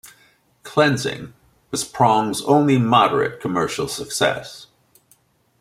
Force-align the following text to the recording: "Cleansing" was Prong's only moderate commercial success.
"Cleansing" 0.63 1.31
was 1.69 1.83
Prong's 1.83 2.41
only 2.45 2.79
moderate 2.79 3.39
commercial 3.39 3.87
success. 3.87 4.65